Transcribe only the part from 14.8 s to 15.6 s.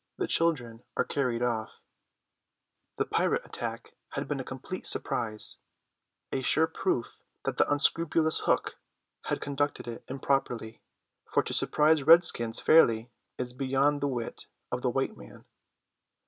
the white man.